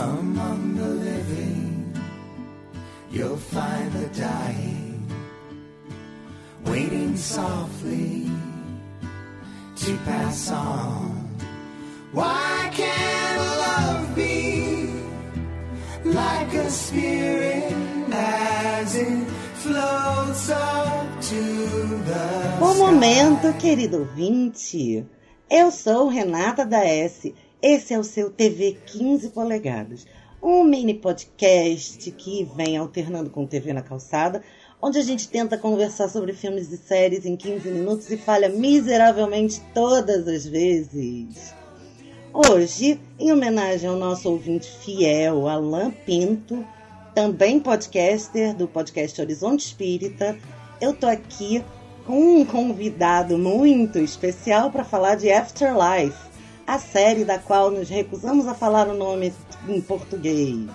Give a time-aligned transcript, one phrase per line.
[0.00, 1.92] Among the living,
[3.10, 5.06] you'll find the dying,
[6.64, 8.30] waiting softly
[9.76, 11.10] to pass on.
[12.12, 14.88] Why can't love be
[16.04, 17.74] like a spirit
[18.10, 19.28] as it
[19.60, 21.42] floats up to
[22.08, 25.06] the Bom momento, querido ouvinte.
[25.50, 27.34] Eu sou Renata da S.
[27.62, 30.06] Esse é o seu TV 15 polegadas,
[30.42, 34.42] um mini podcast que vem alternando com TV na calçada,
[34.80, 39.60] onde a gente tenta conversar sobre filmes e séries em 15 minutos e falha miseravelmente
[39.74, 41.54] todas as vezes.
[42.32, 46.64] Hoje, em homenagem ao nosso ouvinte fiel, Alain Pinto,
[47.14, 50.38] também podcaster do podcast Horizonte Espírita,
[50.80, 51.62] eu tô aqui
[52.06, 56.29] com um convidado muito especial para falar de Afterlife,
[56.66, 59.32] a série da qual nos recusamos a falar o nome
[59.68, 60.68] em português.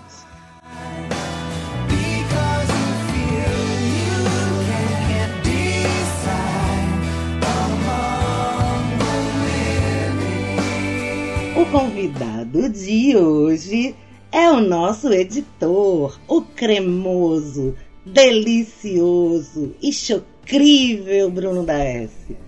[11.56, 13.96] O convidado de hoje
[14.32, 22.45] é o nosso editor, o cremoso, delicioso e chocrível Bruno da S.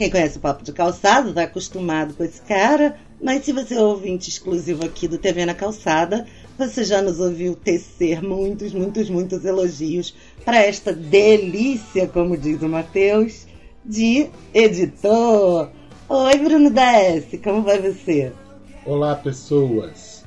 [0.00, 3.82] Quem conhece o Papo de Calçada está acostumado com esse cara, mas se você é
[3.82, 9.44] ouvinte exclusivo aqui do TV na Calçada, você já nos ouviu tecer muitos, muitos, muitos
[9.44, 13.46] elogios para esta delícia, como diz o Matheus,
[13.84, 15.70] de editor.
[16.08, 18.32] Oi, Bruno da S, como vai você?
[18.86, 20.24] Olá, pessoas.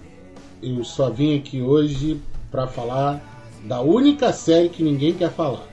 [0.62, 5.68] Eu só vim aqui hoje para falar da única série que ninguém quer falar.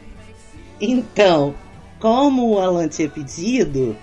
[0.80, 1.54] Então,
[2.00, 3.96] como o Alan tinha pedido,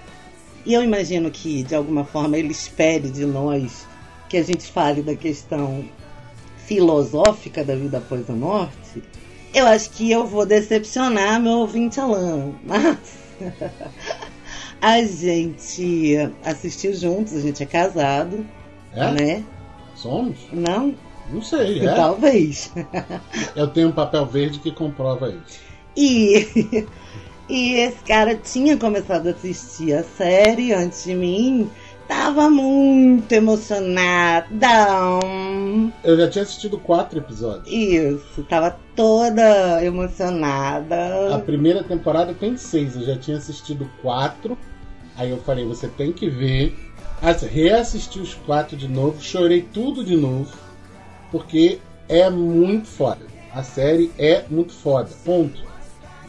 [0.66, 3.88] e eu imagino que de alguma forma ele espere de nós
[4.30, 5.85] que a gente fale da questão
[6.66, 9.02] filosófica da vida após a morte,
[9.53, 12.52] eu acho que eu vou decepcionar meu ouvinte Alan.
[12.63, 12.97] Mas
[14.81, 18.46] a gente assistiu juntos, a gente é casado,
[18.94, 19.12] É?
[19.12, 19.44] né?
[19.96, 20.38] Somos?
[20.52, 20.94] Não?
[21.31, 21.94] Não sei, é.
[21.96, 22.72] Talvez.
[23.56, 25.59] Eu tenho um papel verde que comprova isso.
[25.96, 26.86] E,
[27.50, 31.69] e esse cara tinha começado a assistir a série antes de mim.
[32.08, 34.68] Tava muito emocionada.
[36.03, 37.68] Eu já tinha assistido quatro episódios.
[37.69, 41.38] Isso, tava toda A emocionada.
[41.46, 44.57] primeira temporada tem seis, eu já tinha assistido quatro.
[45.18, 46.78] Aí eu falei, você tem que ver.
[47.22, 50.56] Assim, reassisti os quatro de novo, chorei tudo de novo,
[51.31, 53.25] porque é muito foda.
[53.53, 55.09] A série é muito foda.
[55.25, 55.66] Ponto.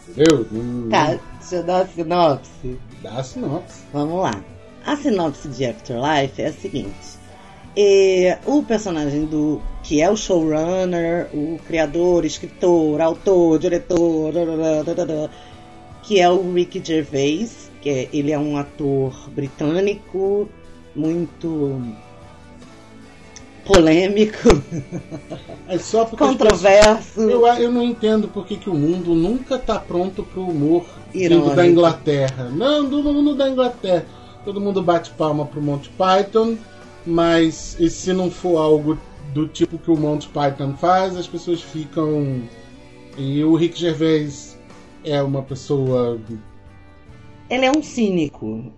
[0.09, 0.47] Entendeu?
[0.51, 2.79] Não- Tá, deixa eu dar a sinopse.
[3.03, 3.81] Dá a sinopse.
[3.93, 4.43] Vamos lá.
[4.85, 7.19] A sinopse de Afterlife é a seguinte.
[7.77, 14.33] É, o personagem do que é o showrunner, o criador, escritor, autor, diretor,
[16.03, 20.49] que é o Ricky Gervais, que é- ele é um ator britânico
[20.97, 21.81] muito
[23.69, 24.49] polêmico,
[25.69, 27.21] É só controverso.
[27.21, 31.25] Eu, eu não entendo por que, que o mundo nunca tá pronto pro humor vindo
[31.35, 31.55] Irônico.
[31.55, 32.45] da Inglaterra.
[32.51, 34.07] Não, do mundo da Inglaterra.
[34.45, 36.57] Todo mundo bate palma pro Monty Python,
[37.05, 38.99] mas e se não for algo
[39.35, 42.43] do tipo que o Monty Python faz, as pessoas ficam.
[43.19, 44.59] E o Rick Gervais
[45.05, 46.19] é uma pessoa.
[47.51, 48.73] Ele é um cínico.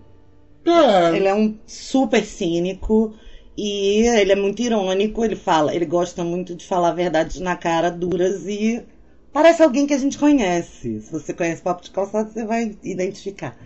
[0.65, 3.13] É, Ele é um super cínico
[3.57, 5.23] e ele é muito irônico.
[5.23, 8.83] Ele fala, ele gosta muito de falar verdades na cara, duras e
[9.31, 11.01] parece alguém que a gente conhece.
[11.01, 13.57] Se você conhece Papo de Calçado, você vai identificar.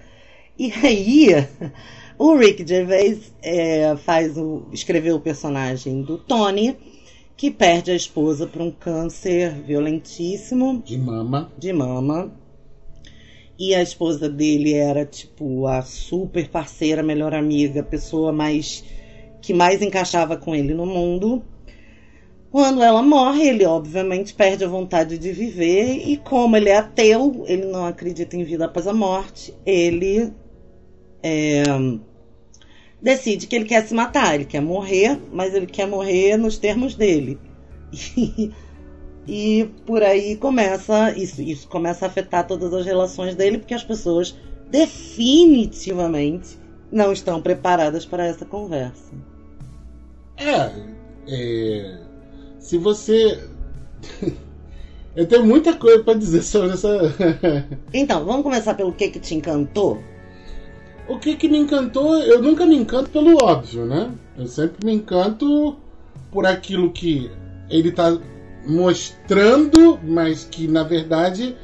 [0.57, 1.27] E aí,
[2.17, 6.77] o Rick Gervais é, faz o, escreveu o personagem do Tony,
[7.37, 11.51] que perde a esposa por um câncer violentíssimo de mama.
[11.57, 12.31] de mama.
[13.57, 18.83] E a esposa dele era tipo a super parceira, melhor amiga, a pessoa mais
[19.45, 21.43] que mais encaixava com ele no mundo.
[22.49, 27.43] Quando ela morre, ele obviamente perde a vontade de viver e como ele é ateu,
[27.47, 30.33] ele não acredita em vida após a morte, ele
[31.21, 31.63] é,
[32.99, 36.95] decide que ele quer se matar, ele quer morrer, mas ele quer morrer nos termos
[36.95, 37.37] dele.
[38.17, 38.51] E,
[39.27, 43.83] e por aí começa isso, isso começa a afetar todas as relações dele, porque as
[43.83, 44.35] pessoas
[44.71, 46.57] definitivamente
[46.91, 49.34] não estão preparadas para essa conversa.
[50.37, 50.71] É,
[51.27, 51.97] é,
[52.59, 53.47] se você.
[55.15, 56.89] Eu tenho muita coisa pra dizer sobre essa.
[57.93, 60.03] Então, vamos começar pelo que que te encantou?
[61.07, 62.17] o que que me encantou?
[62.17, 64.11] Eu nunca me encanto pelo óbvio, né?
[64.37, 65.77] Eu sempre me encanto
[66.31, 67.31] por aquilo que
[67.69, 68.17] ele está
[68.67, 71.55] mostrando, mas que na verdade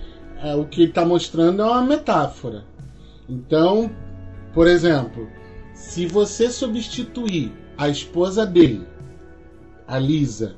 [0.42, 2.64] é, o que ele está mostrando é uma metáfora.
[3.28, 3.92] Então,
[4.54, 5.28] por exemplo,
[5.74, 8.86] se você substituir a esposa dele,
[9.88, 10.56] a Lisa,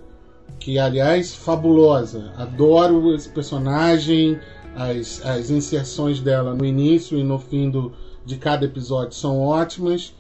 [0.59, 4.39] que aliás fabulosa, adoro esse personagem,
[4.75, 7.93] as, as inserções dela no início e no fim do,
[8.25, 10.13] de cada episódio são ótimas.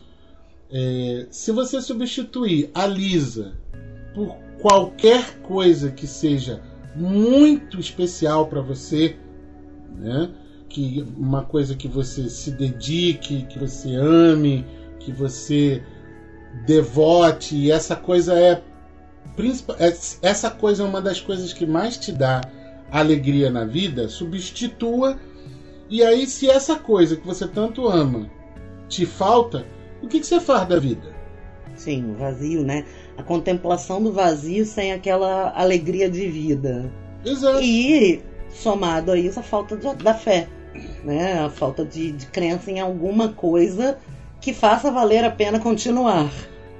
[0.71, 3.53] É, se você substituir a Lisa
[4.13, 6.61] por qualquer coisa que seja
[6.95, 9.17] muito especial para você,
[9.95, 10.29] né?
[10.69, 14.65] que uma coisa que você se dedique, que você ame,
[14.99, 15.83] que você
[16.65, 18.61] devote, e essa coisa é,
[19.79, 22.41] é essa coisa é uma das coisas que mais te dá
[22.91, 25.19] alegria na vida, substitua.
[25.89, 28.29] E aí, se essa coisa que você tanto ama
[28.87, 29.65] te falta,
[30.01, 31.13] o que, que você faz da vida?
[31.75, 32.85] Sim, o vazio, né?
[33.17, 36.91] A contemplação do vazio sem aquela alegria de vida.
[37.25, 37.61] Exato.
[37.61, 40.47] E somado a isso a falta de, da fé,
[41.03, 41.39] né?
[41.39, 43.97] A falta de, de crença em alguma coisa
[44.43, 46.29] que faça valer a pena continuar.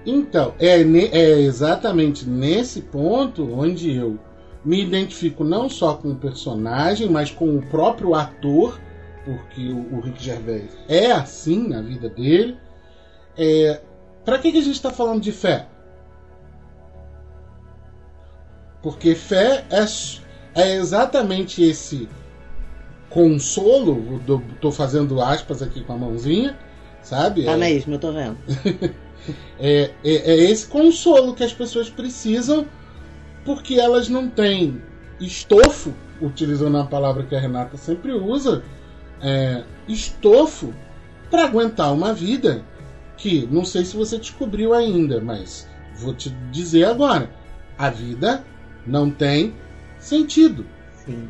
[0.06, 4.20] Então, é, é exatamente nesse ponto onde eu
[4.66, 8.78] me identifico não só com o personagem, mas com o próprio ator,
[9.24, 12.58] porque o, o Rick Gervais é assim na vida dele.
[13.38, 13.80] É,
[14.26, 15.66] Para que, que a gente está falando de fé?
[18.82, 22.10] Porque fé é, é exatamente esse
[23.10, 24.20] consolo,
[24.60, 26.58] tô fazendo aspas aqui com a mãozinha,
[27.04, 27.44] sabe?
[27.44, 28.38] Tá É- mesmo, eu tô vendo.
[29.60, 32.66] é, é, é esse consolo que as pessoas precisam
[33.46, 34.82] porque elas não têm
[35.20, 38.64] estofo, utilizando a palavra que a Renata sempre usa,
[39.22, 40.74] é, estofo
[41.30, 42.64] para aguentar uma vida
[43.18, 47.30] que não sei se você descobriu ainda, mas vou te dizer agora:
[47.78, 48.44] a vida
[48.86, 49.54] não tem
[50.00, 50.66] sentido.
[51.06, 51.30] Sim.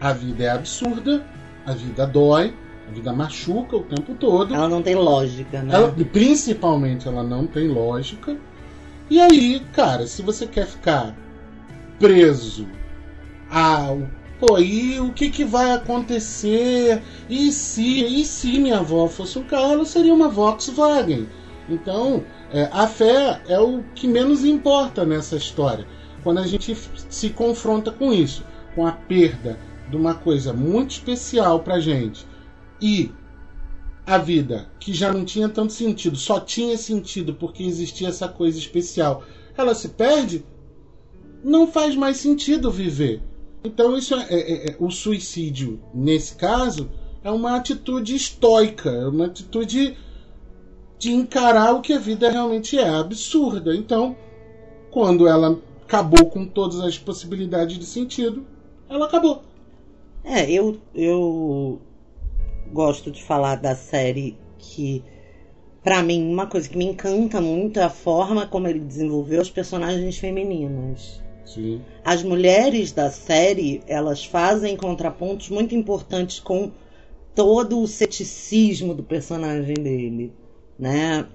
[0.00, 1.24] A vida é absurda,
[1.64, 2.54] a vida dói,
[2.88, 4.54] a vida machuca o tempo todo.
[4.54, 5.74] Ela não tem lógica, né?
[5.74, 8.36] Ela- principalmente ela não tem lógica.
[9.10, 11.14] E aí, cara, se você quer ficar
[11.98, 12.66] preso
[13.50, 14.02] ao.
[14.40, 17.00] Pô, e o que, que vai acontecer?
[17.30, 21.28] E se, e se minha avó fosse um carro, ela seria uma Volkswagen.
[21.68, 25.86] Então, é, a fé é o que menos importa nessa história.
[26.22, 26.76] Quando a gente
[27.08, 28.44] se confronta com isso,
[28.74, 29.58] com a perda
[29.88, 32.26] de uma coisa muito especial pra gente
[32.84, 33.10] e
[34.06, 38.58] a vida, que já não tinha tanto sentido, só tinha sentido porque existia essa coisa
[38.58, 39.24] especial,
[39.56, 40.44] ela se perde,
[41.42, 43.22] não faz mais sentido viver.
[43.64, 46.90] Então isso é, é- é- o suicídio nesse caso
[47.22, 49.96] é uma atitude estoica, é uma atitude
[50.98, 53.74] de encarar o que a vida realmente é, absurda.
[53.74, 54.14] Então,
[54.90, 58.44] quando ela acabou com todas as possibilidades de sentido,
[58.90, 59.42] ela acabou.
[60.22, 61.80] É, eu, eu
[62.74, 65.02] gosto de falar da série que,
[65.82, 69.48] pra mim, uma coisa que me encanta muito é a forma como ele desenvolveu os
[69.48, 71.22] personagens femininos.
[71.44, 71.80] Sim.
[72.04, 76.72] As mulheres da série, elas fazem contrapontos muito importantes com
[77.34, 80.32] todo o ceticismo do personagem dele,
[80.78, 81.26] né?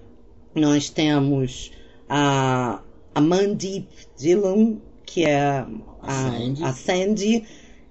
[0.53, 1.71] Nós temos
[2.07, 2.81] a,
[3.15, 5.65] a Mandeep Dillon, que é
[6.01, 6.63] a, Sandy.
[6.63, 7.45] a Sandy,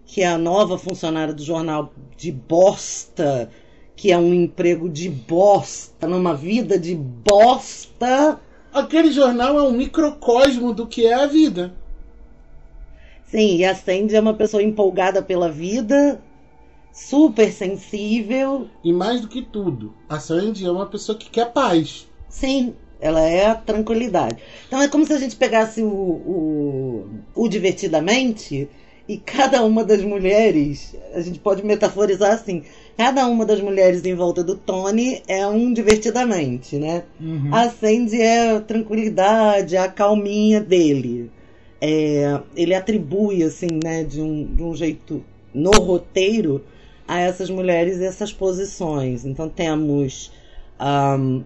[0.05, 3.49] que é a nova funcionária do jornal de bosta,
[3.95, 8.41] que é um emprego de bosta, numa vida de bosta.
[8.73, 11.73] Aquele jornal é um microcosmo do que é a vida.
[13.25, 16.21] Sim, e a Sandy é uma pessoa empolgada pela vida,
[16.93, 18.67] super sensível.
[18.83, 22.09] E mais do que tudo, a Sandy é uma pessoa que quer paz.
[22.29, 24.43] Sim, ela é a tranquilidade.
[24.67, 28.69] Então é como se a gente pegasse o, o, o divertidamente
[29.09, 32.63] e cada uma das mulheres, a gente pode metaforizar assim,
[32.97, 37.05] cada uma das mulheres em volta do Tony é um divertidamente, né?
[37.53, 41.31] A Sandy é a tranquilidade, a calminha dele.
[41.81, 45.25] É, ele atribui, assim, né, de um, de um jeito
[45.55, 46.63] no roteiro
[47.07, 49.25] a essas mulheres essas posições.
[49.25, 50.31] Então temos
[50.79, 51.43] ahm,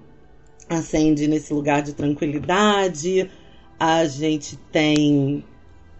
[0.68, 3.30] a Sandy nesse lugar de tranquilidade,
[3.78, 5.44] a gente tem.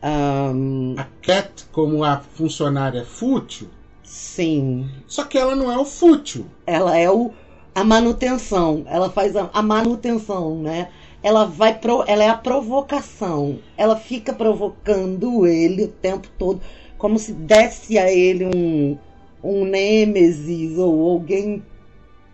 [0.02, 3.68] Ahm, A Cat, como a funcionária fútil,
[4.02, 6.46] sim, só que ela não é o fútil.
[6.66, 7.30] ela é o,
[7.74, 10.88] a manutenção, ela faz a, a manutenção, né?
[11.22, 13.60] Ela vai pro, ela é a provocação.
[13.76, 16.60] Ela fica provocando ele o tempo todo,
[16.98, 18.98] como se desse a ele um
[19.42, 21.62] um nêmesis ou alguém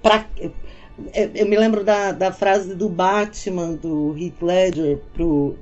[0.02, 0.52] pra eu,
[1.34, 5.56] eu me lembro da, da frase do Batman do Heath Ledger pro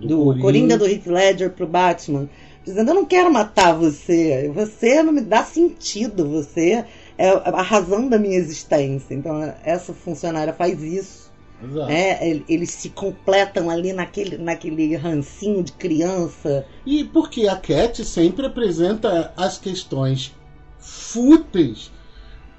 [0.00, 0.42] do, Coringa.
[0.42, 2.28] Coringa do Heath Ledger pro Batman,
[2.64, 6.84] dizendo: Eu não quero matar você, você não me dá sentido, você
[7.18, 9.14] é a razão da minha existência.
[9.14, 11.26] Então, essa funcionária faz isso.
[11.64, 11.90] Exato.
[11.90, 16.66] El- Eles se completam ali naquele, naquele rancinho de criança.
[16.84, 20.34] E porque a Cat sempre apresenta as questões
[20.78, 21.90] fúteis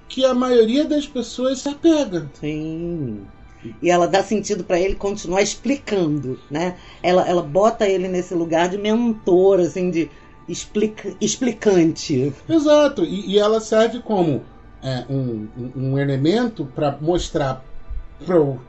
[0.09, 2.27] que a maioria das pessoas se apega.
[2.39, 3.21] Sim.
[3.81, 6.75] E ela dá sentido pra ele continuar explicando, né?
[7.01, 10.09] Ela, ela bota ele nesse lugar de mentor, assim, de
[10.47, 12.33] explica, explicante.
[12.47, 13.03] Exato.
[13.03, 14.43] E, e ela serve como
[14.81, 17.63] é, um, um- elemento para mostrar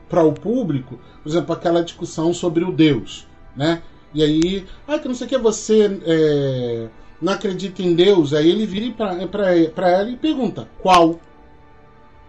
[0.07, 3.81] para o público, por exemplo, aquela discussão sobre o Deus, né?
[4.13, 6.87] E aí, ah, que não sei o que, você é,
[7.21, 8.33] não acredita em Deus?
[8.33, 11.19] Aí ele vira para ela e pergunta, qual?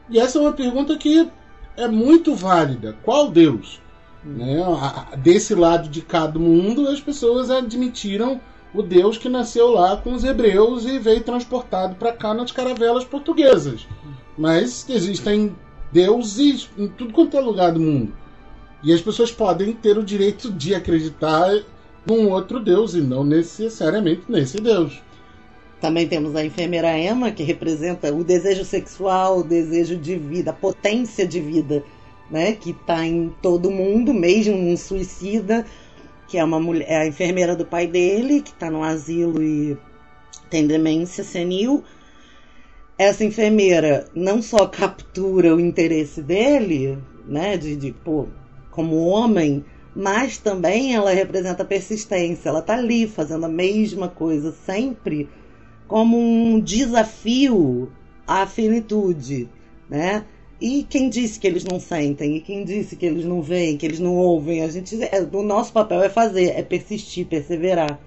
[0.09, 1.29] E essa é uma pergunta que
[1.85, 2.97] é muito válida.
[3.03, 3.81] Qual Deus?
[4.25, 4.63] Né?
[4.63, 8.41] A- a- Desse lado de cada mundo, as pessoas admitiram
[8.75, 13.05] o Deus que nasceu lá com os hebreus e veio transportado para cá nas caravelas
[13.05, 13.87] portuguesas.
[14.39, 15.57] Mas existem
[15.93, 18.13] deuses em tudo quanto é lugar do mundo.
[18.83, 21.51] E as pessoas podem ter o direito de acreditar
[22.07, 25.03] num outro Deus e não necessariamente nesse Deus.
[25.81, 30.55] Também temos a enfermeira Emma, que representa o desejo sexual, o desejo de vida, a
[30.55, 31.83] potência de vida,
[32.31, 32.53] né?
[32.53, 35.65] Que está em todo mundo, mesmo um suicida,
[36.29, 39.77] que é uma mulher, é a enfermeira do pai dele, que está no asilo e
[40.51, 41.83] tem demência senil.
[42.99, 47.57] Essa enfermeira não só captura o interesse dele, né?
[47.57, 48.27] De, de pô,
[48.71, 49.65] como homem,
[49.97, 52.51] mas também ela representa persistência.
[52.51, 55.27] Ela tá ali fazendo a mesma coisa sempre
[55.91, 57.91] como um desafio
[58.25, 59.49] à finitude,
[59.89, 60.25] né?
[60.61, 62.37] E quem disse que eles não sentem?
[62.37, 64.63] E quem disse que eles não veem, que eles não ouvem?
[64.63, 67.99] A gente, é, o nosso papel é fazer, é persistir, perseverar,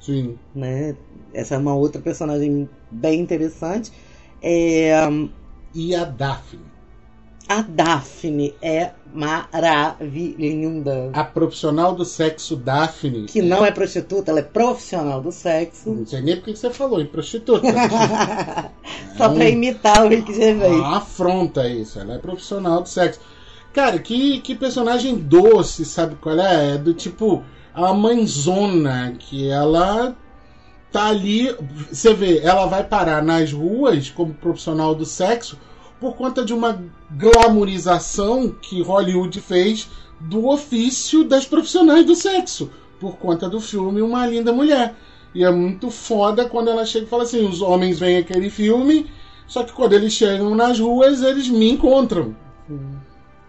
[0.00, 0.38] Sim.
[0.54, 0.94] né?
[1.34, 3.90] Essa é uma outra personagem bem interessante.
[4.40, 4.92] É,
[5.74, 6.62] E a Daphne,
[7.48, 11.10] a Daphne é maravilhosa.
[11.12, 13.26] a profissional do sexo Daphne.
[13.26, 15.90] Que não é prostituta, ela é profissional do sexo.
[15.90, 17.66] Não sei nem porque que você falou em prostituta.
[19.16, 20.72] Só pra imitar o Rick Gervais.
[20.72, 23.20] Uma afronta isso, ela é profissional do sexo.
[23.72, 26.74] Cara, que, que personagem doce, sabe qual é?
[26.74, 30.16] É do tipo a mãezona, que ela
[30.90, 31.54] tá ali.
[31.90, 35.58] Você vê, ela vai parar nas ruas como profissional do sexo
[36.00, 39.88] por conta de uma glamorização que Hollywood fez
[40.20, 44.94] do ofício das profissionais do sexo, por conta do filme Uma Linda Mulher.
[45.34, 49.10] E é muito foda quando ela chega e fala assim: os homens veem aquele filme,
[49.46, 52.34] só que quando eles chegam nas ruas, eles me encontram.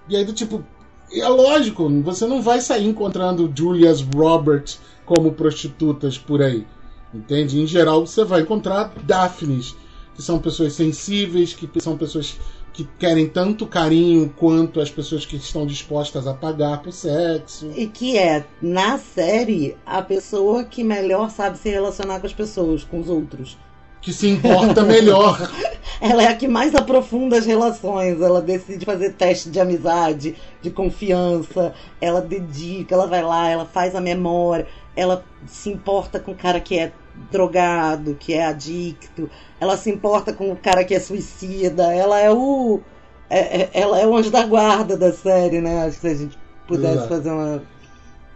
[0.10, 0.63] E aí, do tipo,
[1.12, 6.66] é lógico, você não vai sair encontrando Julias Roberts como prostitutas por aí.
[7.13, 7.62] Entende?
[7.62, 9.75] Em geral, você vai encontrar Daphnes,
[10.17, 12.39] que são pessoas sensíveis, que são pessoas
[12.74, 17.71] que querem tanto carinho quanto as pessoas que estão dispostas a pagar por sexo.
[17.75, 22.83] E que é, na série, a pessoa que melhor sabe se relacionar com as pessoas,
[22.83, 23.59] com os outros.
[24.01, 25.51] Que se importa melhor.
[26.01, 28.19] Ela é a que mais aprofunda as relações.
[28.19, 31.74] Ela decide fazer teste de amizade, de confiança.
[32.01, 34.67] Ela dedica, ela vai lá, ela faz a memória.
[34.98, 36.92] Ela se importa com o cara que é
[37.32, 39.30] drogado, que é adicto.
[39.60, 41.94] Ela se importa com o cara que é suicida.
[41.94, 42.82] Ela é o.
[43.30, 45.84] é- é- ela é o anjo da guarda da série, né?
[45.86, 46.38] Acho que se a gente
[46.68, 47.10] pudesse Exato.
[47.10, 47.63] fazer uma.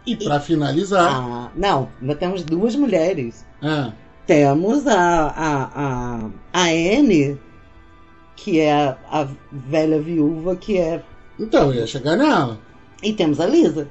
[0.06, 3.44] E pra finalizar, Ah, não, ainda temos duas mulheres.
[3.62, 3.92] ah,
[4.26, 7.40] Temos a, a, a, a Anne,
[8.36, 11.02] que é a, a velha viúva, que é.
[11.38, 12.58] então eu ia chegar nela.
[13.02, 13.88] E temos a Lisa.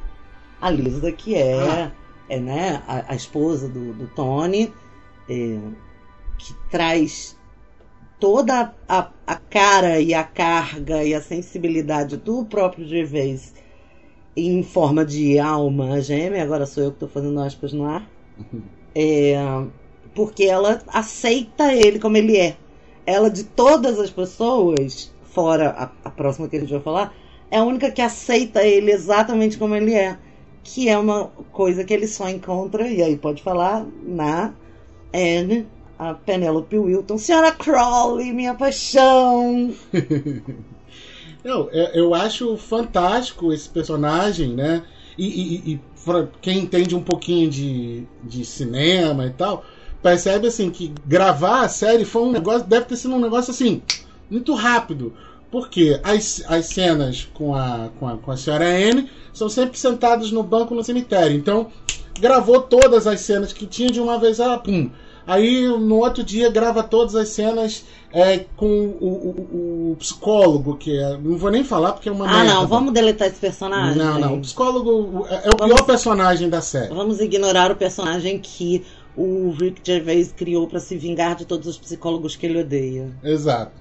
[0.62, 1.92] A Lisa, que é, Ah.
[2.32, 4.74] É né, a, a esposa do, do Tony,
[5.30, 5.60] é,
[6.38, 7.38] que traz
[8.22, 13.54] toda a, a cara e a carga e a sensibilidade do próprio Gervais
[14.36, 16.42] em forma de alma gêmea.
[16.42, 18.08] Agora sou eu que estou fazendo aspas no ar.
[18.94, 19.38] É,
[20.14, 22.58] porque ela aceita ele como ele é.
[23.06, 27.16] Ela, de todas as pessoas, fora a, a próxima que a gente vai falar,
[27.50, 30.18] é a única que aceita ele exatamente como ele é.
[30.63, 34.53] Que é uma coisa que ele só encontra, e aí pode falar, na
[35.13, 37.18] Anne, a Penelope Wilton.
[37.18, 39.74] Senhora Crowley, minha paixão!
[41.44, 44.84] Eu, é- eu acho fantástico esse personagem, né?
[45.18, 45.82] E, e- e
[46.39, 49.65] quem entende um pouquinho de, de cinema e tal,
[50.03, 53.82] percebe assim que gravar a série foi um negócio, deve ter sido um negócio assim,
[54.30, 55.13] muito rápido.
[55.51, 60.31] Porque as, as cenas com a, com, a, com a senhora Anne são sempre sentados
[60.31, 61.36] no banco no cemitério.
[61.36, 61.67] Então,
[62.20, 64.89] gravou todas as cenas que tinha de uma vez, ah, pum.
[65.27, 68.65] Aí no outro dia grava todas as cenas é, com
[69.00, 72.53] o, o- o psicólogo, que é, não vou nem falar porque é uma Ah, merda.
[72.55, 73.98] não, vamos deletar esse personagem.
[74.01, 76.93] Não, não, o psicólogo é, é o Vamos- pior personagem da série.
[76.93, 78.84] Vamos ignorar o personagem que
[79.15, 83.12] o Rick Gervais criou pra se vingar de todos os psicólogos que ele odeia.
[83.24, 83.81] Exato.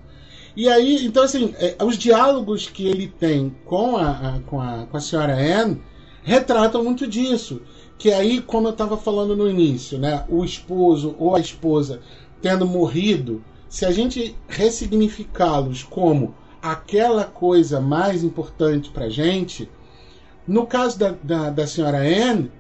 [0.57, 4.87] E aí, então assim, é, os diálogos que ele tem com a, a- com a,
[4.87, 5.80] com a senhora Anne
[6.23, 7.62] retratam muito disso.
[7.99, 12.00] Que aí, como eu estava falando no início, né, o esposo ou a esposa
[12.40, 19.71] tendo morrido, se a gente ressignificá-los como aquela coisa mais importante pra gente,
[20.49, 22.50] no caso da, da, da senhora Anne,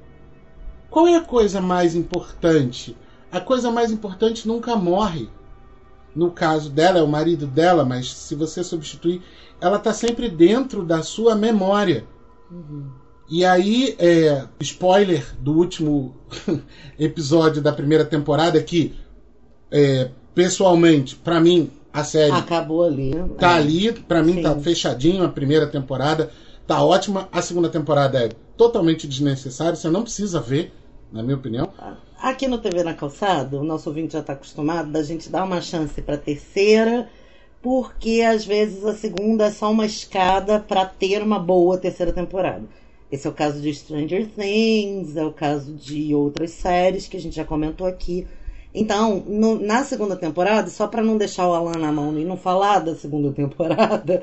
[0.90, 2.94] qual é a coisa mais importante?
[3.32, 5.28] A coisa mais importante nunca morre
[6.14, 9.22] no caso dela, é o marido dela, mas se você substituir,
[9.60, 12.04] ela está sempre dentro da sua memória.
[13.28, 16.16] E aí, é, spoiler do último
[16.98, 18.94] episódio da primeira temporada, que
[19.70, 23.12] é, pessoalmente, para mim, a série Acabou ali.
[23.38, 23.58] tá É.
[23.58, 24.42] ali, para mim Sim.
[24.42, 26.30] tá fechadinho a primeira temporada,
[26.66, 27.28] tá ótima.
[27.30, 30.72] A segunda temporada é totalmente desnecessária, você não precisa ver,
[31.12, 31.68] na minha opinião.
[32.22, 35.62] Aqui no TV na Calçada, o nosso ouvinte já está acostumado da gente dar uma
[35.62, 37.08] chance para terceira,
[37.62, 42.64] porque às vezes a segunda é só uma escada para ter uma boa terceira temporada.
[43.10, 47.20] Esse é o caso de Stranger Things, é o caso de outras séries que a
[47.20, 48.26] gente já comentou aqui.
[48.74, 52.36] Então, no- na segunda temporada, só para não deixar o Alan na mão e não
[52.36, 54.22] falar da segunda temporada,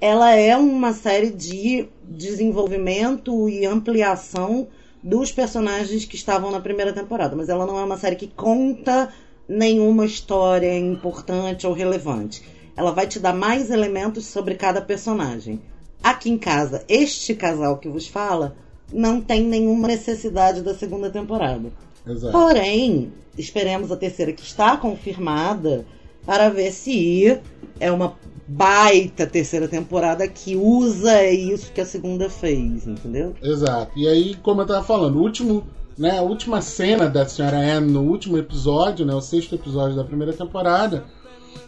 [0.00, 4.66] ela é uma série de desenvolvimento e ampliação
[5.06, 9.08] dos personagens que estavam na primeira temporada, mas ela não é uma série que conta
[9.48, 12.42] nenhuma história importante ou relevante.
[12.76, 15.62] Ela vai te dar mais elementos sobre cada personagem.
[16.02, 18.56] Aqui em casa, este casal que vos fala
[18.92, 21.70] não tem nenhuma necessidade da segunda temporada.
[22.04, 22.32] Exato.
[22.32, 25.86] Porém, esperemos a terceira que está confirmada
[26.26, 27.40] para ver se
[27.78, 28.16] é uma
[28.48, 33.34] baita terceira temporada que usa isso que a segunda fez, entendeu?
[33.42, 33.92] Exato.
[33.98, 35.66] E aí, como eu tava falando, o último,
[35.98, 40.04] né, a última cena da senhora Anne no último episódio, né, o sexto episódio da
[40.04, 41.04] primeira temporada,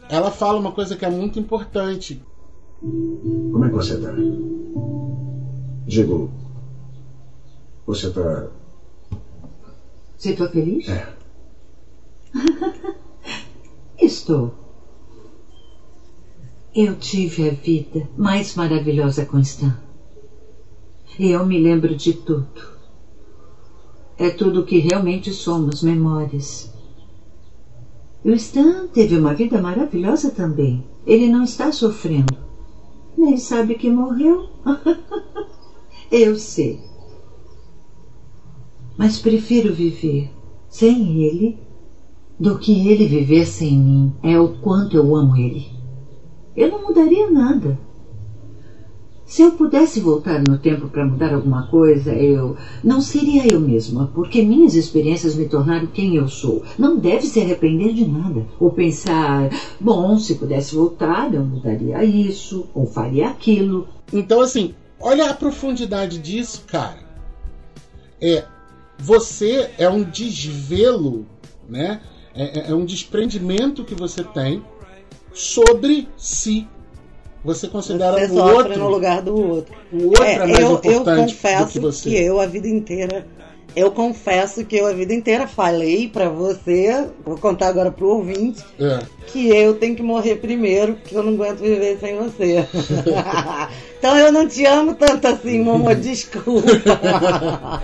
[0.09, 2.23] ela fala uma coisa que é muito importante.
[2.81, 4.14] Como é que você tá?
[5.85, 6.31] Digo,
[7.87, 8.49] você tá.
[10.17, 10.88] Você está feliz?
[10.88, 11.09] É.
[13.99, 14.68] Estou.
[16.81, 19.77] Eu tive a vida mais maravilhosa com Stan.
[21.19, 22.47] E eu me lembro de tudo.
[24.17, 26.73] É tudo o que realmente somos, memórias.
[28.25, 30.87] E o Stan teve uma vida maravilhosa também.
[31.05, 32.37] Ele não está sofrendo.
[33.17, 34.49] Nem sabe que morreu.
[36.12, 36.81] eu sei.
[38.97, 40.31] Mas prefiro viver
[40.69, 41.59] sem ele
[42.38, 44.12] do que ele viver sem mim.
[44.23, 45.78] É o quanto eu amo ele.
[46.59, 47.79] Eu não mudaria nada.
[49.25, 54.11] Se eu pudesse voltar no tempo para mudar alguma coisa, eu não seria eu mesma,
[54.12, 56.64] porque minhas experiências me tornaram quem eu sou.
[56.79, 62.66] Não deve se arrepender de nada ou pensar, bom, se pudesse voltar, eu mudaria isso
[62.75, 63.87] ou faria aquilo.
[64.12, 67.07] Então, assim, olha a profundidade disso, cara.
[68.21, 68.44] É,
[68.99, 71.25] você é um desvelo,
[71.68, 72.01] né?
[72.35, 74.62] É, é- é um desprendimento que você tem
[75.38, 76.66] sobre si.
[77.44, 79.72] Você considera Você o outro, no lugar do outro.
[79.92, 82.11] o outro é, É, mais eu, eu importante do confesso que você.
[82.11, 83.27] que eu a vida inteira.
[83.77, 88.64] Eu confesso que eu a vida inteira falei pra você, vou contar agora pro ouvinte,
[88.81, 88.98] É.
[89.29, 92.66] que eu tenho que morrer primeiro, porque eu não aguento viver sem você.
[93.98, 96.66] então eu não te amo tanto assim, Momo, desculpa.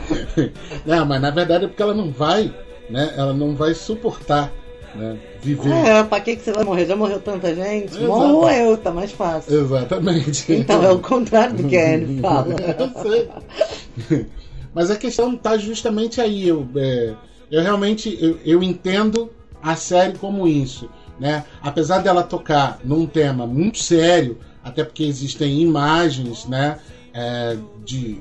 [0.85, 2.53] não, mas na verdade é porque ela não vai,
[2.91, 3.13] né?
[3.17, 4.53] Ela não vai suportar,
[4.95, 5.19] né?
[5.43, 5.71] Viver.
[5.73, 6.87] é, pra que, que você vai morrer?
[6.87, 7.89] Já morreu tanta gente?
[7.97, 8.07] Exato.
[8.07, 9.61] Morro eu, tá mais fácil.
[9.61, 10.53] Exatamente.
[10.53, 12.55] Então é o contrário do que a Anne fala.
[12.55, 14.27] eu sei.
[14.75, 16.49] Mas a questão está justamente aí.
[16.49, 17.15] Eu, é,
[17.51, 19.31] eu realmente eu, eu entendo
[19.63, 20.89] a série como isso.
[21.19, 21.45] Né?
[21.63, 26.79] Apesar dela tocar num tema muito sério, até porque existem imagens né,
[27.13, 28.19] é, de,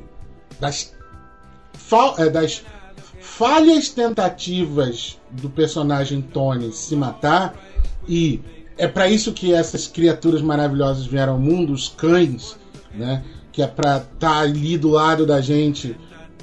[0.59, 0.93] das,
[1.73, 2.63] fal- é, das
[3.19, 7.55] falhas tentativas do personagem Tony se matar,
[8.07, 8.39] e
[8.77, 12.55] é para isso que essas criaturas maravilhosas vieram ao mundo, os cães,
[12.93, 13.23] né?
[13.51, 15.95] que é para estar ali do lado da gente,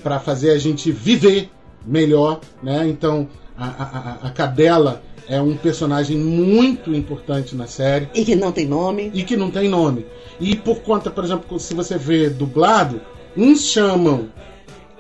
[0.03, 1.51] para fazer a gente viver
[1.85, 2.87] melhor, né?
[2.89, 3.27] Então
[3.57, 8.53] a, a, a- a cadela é um personagem muito importante na série E que não
[8.53, 9.11] tem nome.
[9.15, 10.07] e que não tem nome.
[10.41, 13.01] E por conta, por exemplo, se você vê dublado,
[13.37, 14.29] uns chamam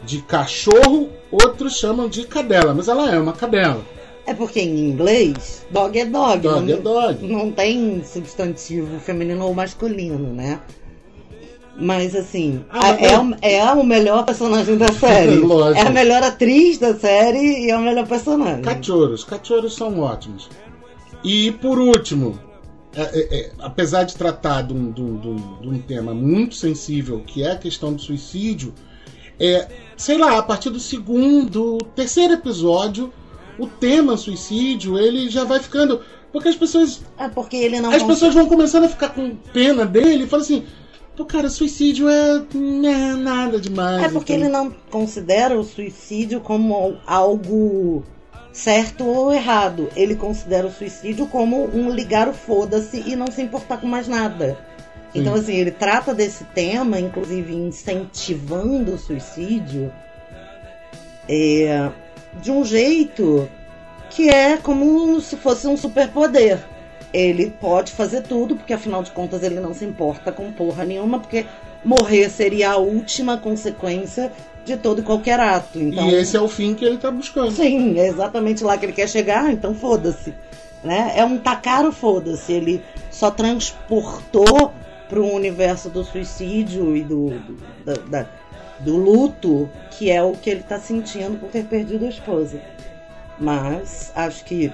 [0.04, 3.82] de cachorro, outros chamam de cadela, mas ela é uma cadela.
[4.26, 6.40] É porque em inglês, dog é dog.
[6.42, 7.26] Dog não, é dog.
[7.26, 10.60] Não tem substantivo feminino ou masculino, né?
[11.76, 15.36] Mas assim, Ah, mas é, o, é o melhor personagem da série.
[15.36, 15.78] Lógico.
[15.82, 18.62] É a melhor atriz da série e é o melhor personagem.
[18.62, 20.50] Cachorros, cachorros são ótimos.
[21.24, 22.38] E por último,
[22.94, 27.22] é- é- é, apesar de tratar de um- de um- de um tema muito sensível,
[27.26, 28.74] que é a questão do suicídio,
[29.38, 29.66] é,
[30.00, 33.12] sei lá, a partir do segundo, terceiro episódio,
[33.58, 36.00] o tema suicídio ele já vai ficando.
[36.32, 39.84] Porque as pessoas É porque ele não As pessoas vão começando a ficar com pena
[39.84, 40.64] dele e falam assim:
[41.14, 44.02] pô, cara, suicídio é né, nada demais.
[44.02, 44.46] É porque então.
[44.46, 48.02] ele não considera o suicídio como algo
[48.52, 49.90] certo ou errado.
[49.94, 54.08] Ele considera o suicídio como um ligar o foda-se e não se importar com mais
[54.08, 54.58] nada.
[55.14, 55.40] Então, Sim.
[55.40, 59.92] assim, ele trata desse tema, inclusive incentivando o suicídio,
[61.28, 61.90] é,
[62.40, 63.48] de um jeito
[64.08, 66.58] que é como se fosse um superpoder.
[67.12, 71.18] Ele pode fazer tudo, porque afinal de contas ele não se importa com porra nenhuma,
[71.18, 71.44] porque
[71.84, 74.30] morrer seria a última consequência
[74.64, 75.78] de todo e qualquer ato.
[75.78, 77.50] Então, E esse é o fim que ele tá buscando.
[77.50, 80.34] Sim, é exatamente lá que ele quer chegar, então foda-se.
[80.84, 81.12] Né?
[81.16, 82.52] É um tacar o foda-se.
[82.52, 84.72] Ele só transportou
[85.10, 88.28] para o universo do suicídio e do, do, da- da-
[88.78, 92.60] do luto, que é o que ele está sentindo por ter perdido a esposa.
[93.38, 94.72] Mas acho que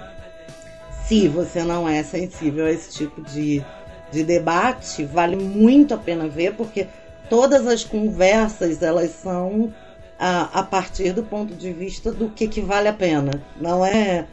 [1.07, 3.65] se você não é sensível a esse tipo de,
[4.13, 6.87] de debate, vale muito a pena ver, porque
[7.31, 9.73] todas as conversas elas são
[10.19, 13.41] a, a partir do ponto de vista do que, que vale a pena.
[13.61, 14.27] Não é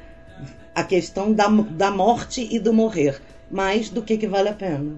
[0.75, 4.93] a questão da, da morte e do morrer, mas do que, que vale a pena.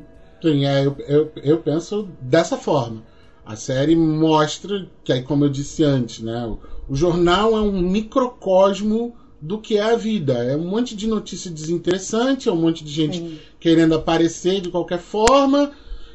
[0.45, 3.03] Sim, é, eu, eu, eu penso dessa forma.
[3.43, 7.81] A série mostra que, aí, como eu disse antes, né, o, o jornal é um
[7.81, 10.33] microcosmo do que é a vida.
[10.33, 13.39] É um monte de notícia desinteressante, é um monte de gente Sim.
[13.59, 15.71] querendo aparecer de qualquer forma.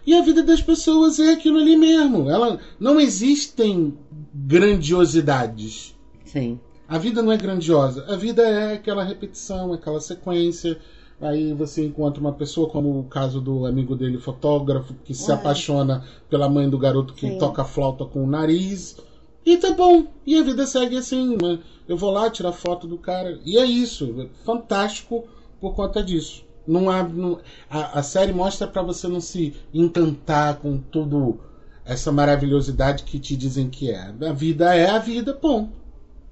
[0.06, 2.30] E a vida das pessoas é aquilo ali mesmo.
[2.30, 3.96] Ela, não existem
[4.32, 5.94] grandiosidades.
[6.24, 6.58] Sim.
[6.88, 8.04] A vida não é grandiosa.
[8.08, 10.78] A vida é aquela repetição, aquela sequência.
[11.20, 15.34] Aí você encontra uma pessoa, como o caso do amigo dele, fotógrafo, que se É.
[15.34, 17.38] apaixona pela mãe do garoto que Sim.
[17.38, 18.96] toca flauta com o nariz.
[19.44, 20.06] E tá bom.
[20.26, 21.36] E a vida segue assim.
[21.40, 21.58] né?
[21.88, 23.38] Eu vou lá tirar foto do cara.
[23.44, 24.28] E é isso.
[24.44, 25.24] Fantástico
[25.60, 26.44] por conta disso.
[26.66, 31.38] Não há, não- a, a série mostra pra você não se encantar com tudo
[31.84, 34.12] essa maravilhosidade que te dizem que é.
[34.26, 35.72] A vida é a vida, ponto.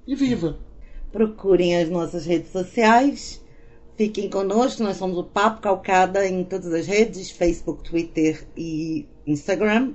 [0.07, 0.55] E viva.
[1.11, 3.38] Procurem as nossas redes sociais.
[3.99, 9.91] Fiquem conosco, nós somos o Papo Calcada em todas as redes, Facebook, Twitter e Instagram.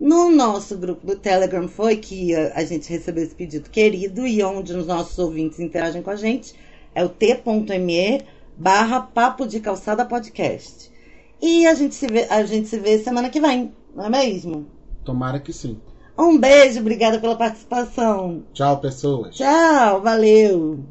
[0.00, 4.72] No nosso grupo do Telegram foi que a, gente recebeu esse pedido querido e onde
[4.72, 6.54] os nossos ouvintes interagem com a gente
[6.94, 8.22] é o t.me
[8.56, 10.90] barra Papo de Calçada Podcast.
[11.38, 14.64] E a gente, se vê, a gente se vê semana que vem, não é mesmo?
[15.04, 15.78] Tomara que sim.
[16.18, 18.42] Um beijo, obrigada pela participação.
[18.54, 19.36] Tchau, pessoas.
[19.36, 20.82] Tchau, valeu.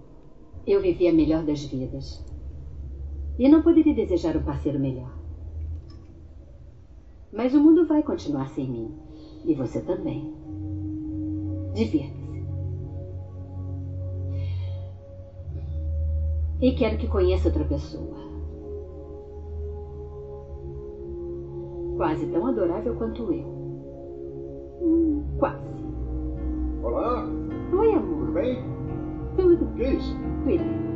[0.68, 2.22] Eu vivi a melhor das vidas.
[3.38, 5.12] E não poderia desejar um parceiro melhor.
[7.32, 8.92] Mas o mundo vai continuar sem mim.
[9.44, 10.32] E você também.
[11.74, 12.44] Divirta-se.
[16.62, 18.16] E quero que conheça outra pessoa.
[21.98, 23.46] Quase tão adorável quanto eu.
[24.82, 25.74] Hum, quase.
[26.84, 27.26] Olá,
[27.78, 28.20] Oi, amor.
[28.20, 28.58] tudo bem?
[29.36, 29.66] Tudo.
[29.76, 30.16] Que é isso?
[30.44, 30.93] Cuida.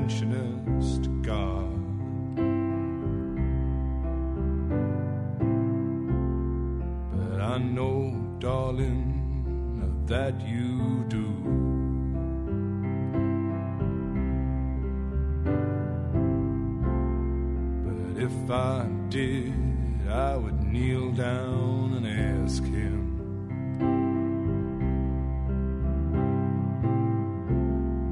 [0.00, 1.70] Interventionist God.
[7.12, 11.28] But I know, darling, that you do.
[17.84, 22.06] But if I did, I would kneel down and
[22.44, 23.10] ask him.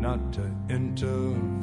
[0.01, 1.48] not to